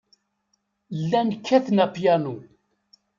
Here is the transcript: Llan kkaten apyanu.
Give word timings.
Llan 0.99 1.29
kkaten 1.35 1.77
apyanu. 1.85 2.35